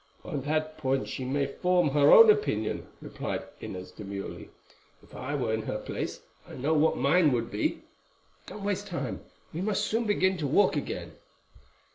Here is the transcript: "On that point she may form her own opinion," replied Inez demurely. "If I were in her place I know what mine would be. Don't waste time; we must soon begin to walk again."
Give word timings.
"On 0.25 0.41
that 0.41 0.79
point 0.79 1.07
she 1.07 1.23
may 1.23 1.45
form 1.45 1.89
her 1.89 2.11
own 2.11 2.31
opinion," 2.31 2.87
replied 3.03 3.43
Inez 3.59 3.91
demurely. 3.91 4.49
"If 5.03 5.13
I 5.15 5.35
were 5.35 5.53
in 5.53 5.61
her 5.61 5.77
place 5.77 6.21
I 6.49 6.55
know 6.55 6.73
what 6.73 6.97
mine 6.97 7.31
would 7.33 7.51
be. 7.51 7.83
Don't 8.47 8.63
waste 8.63 8.87
time; 8.87 9.21
we 9.53 9.61
must 9.61 9.85
soon 9.85 10.05
begin 10.05 10.37
to 10.37 10.47
walk 10.47 10.75
again." 10.75 11.11